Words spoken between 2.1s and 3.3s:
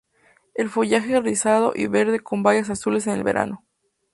con bayas azules en el